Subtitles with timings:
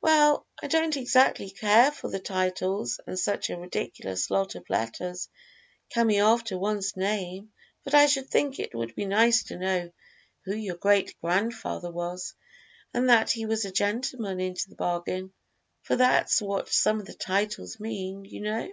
[0.00, 5.28] "Well, I don't exactly care for the titles and such a ridiculous lot of letters
[5.94, 7.52] coming after one's name,
[7.84, 9.92] but I should think it would be nice to know
[10.44, 12.34] who your greatest grandfather was,
[12.92, 15.32] and that he was a gentleman into the bargain,
[15.82, 18.68] for that's what some of the titles mean, you know.